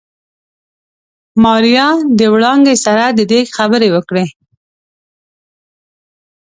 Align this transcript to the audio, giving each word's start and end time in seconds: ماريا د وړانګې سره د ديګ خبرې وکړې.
ماريا 1.43 1.87
د 2.17 2.19
وړانګې 2.33 2.75
سره 2.85 3.05
د 3.17 3.19
ديګ 3.31 3.45
خبرې 3.57 3.89
وکړې. 3.95 4.25